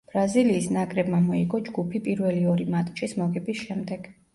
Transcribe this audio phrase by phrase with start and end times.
[0.13, 4.15] ბრაზილიის ნაკრებმა მოიგო ჯგუფი პირველი ორი მატჩის მოგების შემდეგ.